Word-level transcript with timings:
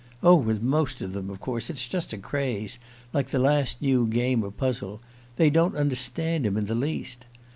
Oh, 0.23 0.33
with 0.33 0.63
most 0.63 0.99
of 1.01 1.13
them, 1.13 1.29
of 1.29 1.39
course, 1.39 1.69
it's 1.69 1.87
just 1.87 2.11
a 2.11 2.17
craze, 2.17 2.79
like 3.13 3.29
the 3.29 3.37
last 3.37 3.83
new 3.83 4.07
game 4.07 4.43
or 4.43 4.49
puzzle: 4.49 4.99
they 5.35 5.51
don't 5.51 5.75
understand 5.75 6.43
him 6.43 6.57
in 6.57 6.65
the 6.65 6.73
least. 6.73 7.27